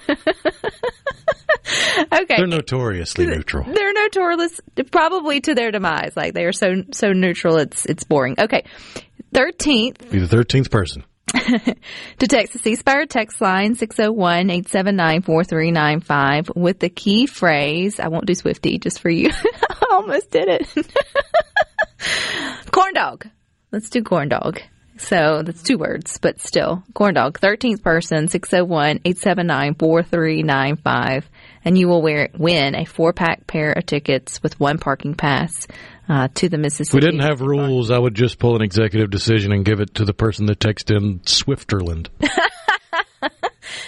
[2.13, 2.35] okay.
[2.35, 3.63] They're notoriously neutral.
[3.73, 4.59] They're notorious,
[4.91, 6.11] probably to their demise.
[6.17, 8.35] Like they are so so neutral, it's it's boring.
[8.37, 8.65] Okay,
[9.33, 11.05] thirteenth Be the 13th person.
[11.29, 17.99] To text the C Spire text line 601-879-4395 with the key phrase.
[17.99, 19.29] I won't do Swifty just for you.
[19.69, 20.67] I almost did it.
[22.71, 23.27] corn dog.
[23.71, 24.61] Let's do corn dog.
[24.97, 26.83] So that's two words, but still.
[26.93, 27.39] Corn dog.
[27.39, 31.23] 13th person, 601-879-4395.
[31.63, 35.67] And you will wear, win a four pack pair of tickets with one parking pass
[36.09, 36.97] uh, to the If Mississippi.
[36.97, 40.05] we didn't have rules, I would just pull an executive decision and give it to
[40.05, 42.09] the person that texted in Swifterland.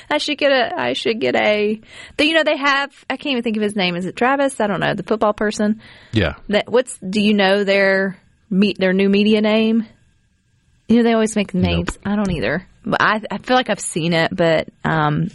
[0.09, 0.79] I should get a.
[0.79, 1.81] I should get a.
[2.17, 2.91] The, you know they have.
[3.09, 3.95] I can't even think of his name.
[3.95, 4.59] Is it Travis?
[4.59, 4.93] I don't know.
[4.93, 5.81] The football person.
[6.11, 6.35] Yeah.
[6.49, 6.97] That what's?
[6.97, 8.17] Do you know their
[8.49, 9.87] meet their new media name?
[10.87, 11.97] You know they always make names.
[12.05, 12.67] I don't either.
[12.83, 15.29] But I I feel like I've seen it, but um,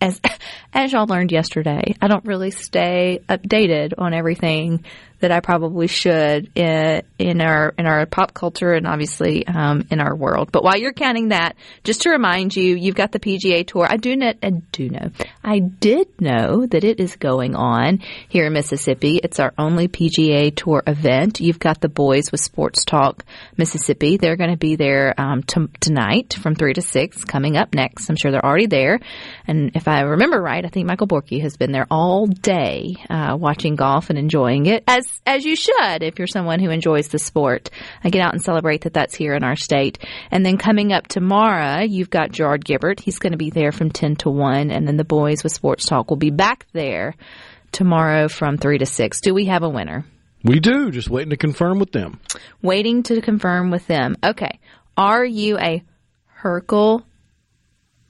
[0.00, 0.20] as
[0.74, 4.84] as y'all learned yesterday, I don't really stay updated on everything
[5.20, 10.00] that I probably should in, in our in our pop culture and obviously um, in
[10.00, 10.50] our world.
[10.52, 13.86] But while you're counting that, just to remind you, you've got the PGA Tour.
[13.88, 15.10] I do I do know,
[15.44, 19.20] I did know that it is going on here in Mississippi.
[19.22, 21.40] It's our only PGA Tour event.
[21.40, 23.24] You've got the boys with Sports Talk
[23.56, 24.16] Mississippi.
[24.16, 27.24] They're going to be there um, t- tonight from three to six.
[27.24, 29.00] Coming up next, I'm sure they're already there.
[29.46, 33.36] And if I remember right, I think Michael Borky has been there all day uh,
[33.38, 37.18] watching golf and enjoying it as as you should if you're someone who enjoys the
[37.18, 37.70] sport.
[38.02, 39.98] I get out and celebrate that that's here in our state.
[40.30, 43.00] And then coming up tomorrow, you've got Gerard Gibert.
[43.00, 44.70] He's going to be there from 10 to 1.
[44.70, 47.14] And then the boys with Sports Talk will be back there
[47.72, 49.20] tomorrow from 3 to 6.
[49.20, 50.04] Do we have a winner?
[50.42, 52.18] We do, just waiting to confirm with them.
[52.62, 54.16] Waiting to confirm with them.
[54.24, 54.58] Okay.
[54.96, 55.82] Are you a
[56.42, 57.04] Herkel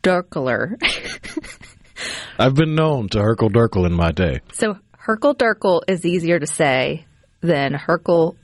[0.02, 0.76] Durkler?
[2.38, 4.40] I've been known to Herkel Durkel in my day.
[4.52, 7.06] So Herkel Durkel is easier to say
[7.40, 8.36] than Herkel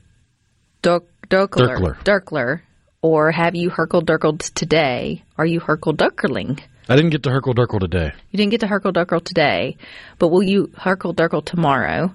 [0.81, 1.77] Dur- Durkler.
[1.77, 2.03] Durkler.
[2.03, 2.61] Durkler.
[3.01, 5.23] Or have you Herkel Durkled today?
[5.37, 6.59] Are you Herkel Durkerling?
[6.89, 8.11] I didn't get to Herkel Durkel today.
[8.31, 9.77] You didn't get to Herkel Durkel today,
[10.19, 12.13] but will you Herkel Durkel tomorrow?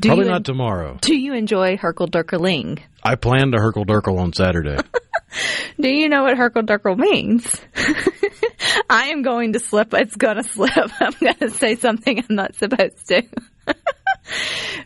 [0.00, 0.98] Do Probably you not tomorrow.
[1.00, 2.80] Do you enjoy Herkel Durkeling?
[3.02, 4.78] I plan to Herkel Durkel on Saturday.
[5.80, 7.46] Do you know what Herkel Durkel means?
[8.90, 9.94] I am going to slip.
[9.94, 10.72] It's going to slip.
[11.00, 13.22] I'm going to say something I'm not supposed to.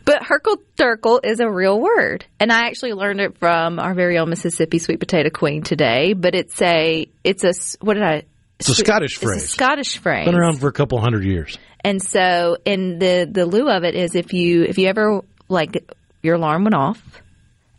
[0.09, 2.25] But Herkel Durkel is a real word.
[2.39, 6.13] And I actually learned it from our very own Mississippi sweet potato queen today.
[6.13, 7.53] But it's a, it's a,
[7.85, 8.23] what did I?
[8.57, 9.49] It's a Scottish It's a phrase.
[9.51, 10.25] Scottish phrase.
[10.25, 11.59] Been around for a couple hundred years.
[11.81, 15.87] And so, in the the lieu of it is if you if you ever like
[16.23, 17.21] your alarm went off,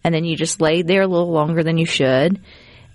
[0.05, 2.41] and then you just laid there a little longer than you should,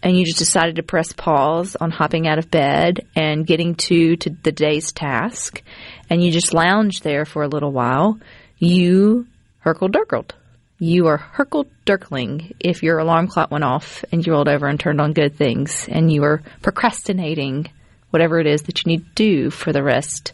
[0.01, 4.15] and you just decided to press pause on hopping out of bed and getting to
[4.15, 5.61] to the day's task,
[6.09, 8.17] and you just lounged there for a little while,
[8.57, 9.27] you
[9.63, 10.31] Herkel Durkled.
[10.77, 14.79] You are Herkel Durkling if your alarm clock went off and you rolled over and
[14.79, 17.69] turned on good things and you were procrastinating
[18.09, 20.33] whatever it is that you need to do for the rest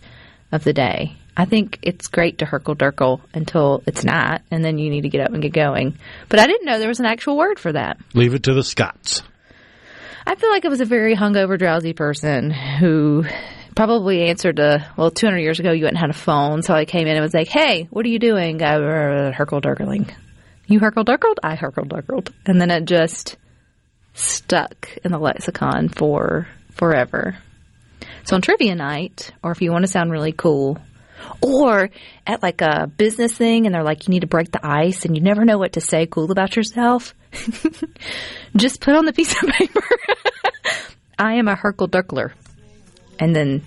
[0.51, 1.15] of the day.
[1.35, 5.09] I think it's great to herkle durkle until it's not, and then you need to
[5.09, 5.97] get up and get going.
[6.27, 7.97] But I didn't know there was an actual word for that.
[8.13, 9.23] Leave it to the Scots.
[10.27, 13.25] I feel like it was a very hungover, drowsy person who
[13.75, 17.07] probably answered a well 200 years ago you hadn't had a phone so i came
[17.07, 18.61] in and was like hey what are you doing?
[18.61, 20.13] Uh, herkle durkling
[20.67, 23.37] you herkle durkled i herkle durkled and then it just
[24.13, 27.37] stuck in the lexicon for forever.
[28.23, 30.77] So on trivia night or if you want to sound really cool
[31.41, 31.89] or
[32.25, 35.15] at like a business thing and they're like you need to break the ice and
[35.15, 37.13] you never know what to say cool about yourself
[38.55, 39.81] just put on the piece of paper.
[41.19, 42.31] I am a herkle durkler
[43.21, 43.63] and then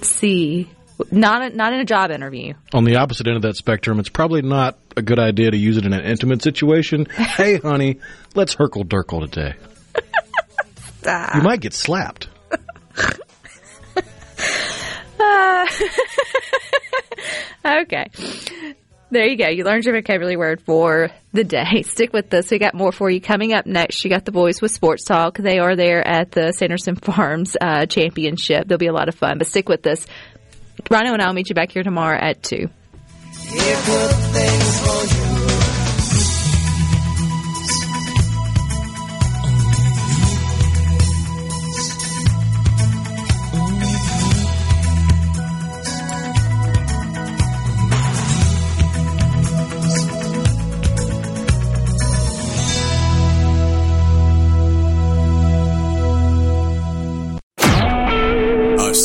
[0.00, 0.70] see
[1.10, 2.54] not a, not in a job interview.
[2.72, 5.76] On the opposite end of that spectrum, it's probably not a good idea to use
[5.76, 7.06] it in an intimate situation.
[7.10, 7.98] hey, honey,
[8.34, 9.54] let's herkle durkle today.
[11.34, 12.28] you might get slapped.
[15.18, 15.66] uh,
[17.82, 18.08] okay.
[19.14, 19.46] There you go.
[19.46, 21.82] You learned your vocabulary word for the day.
[21.86, 22.50] Stick with this.
[22.50, 24.02] We got more for you coming up next.
[24.02, 25.38] You got the boys with Sports Talk.
[25.38, 28.66] They are there at the Sanderson Farms uh, Championship.
[28.66, 30.04] There'll be a lot of fun, but stick with this.
[30.90, 32.68] Rhino and I'll meet you back here tomorrow at 2.